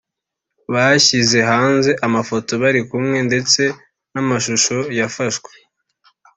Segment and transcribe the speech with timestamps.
[0.73, 3.61] Bashyize hanze amafoto bari kumwe ndetse
[4.13, 5.51] n’amashusho yafashwe